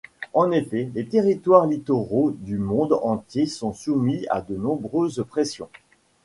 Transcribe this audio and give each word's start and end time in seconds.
En 0.33 0.49
effet, 0.49 0.89
les 0.95 1.05
territoires 1.05 1.67
littoraux 1.67 2.31
du 2.39 2.57
Monde 2.57 2.93
entier 3.03 3.45
sont 3.45 3.71
soumis 3.71 4.25
à 4.31 4.41
de 4.41 4.55
nombreuses 4.55 5.23
pressions. 5.29 5.69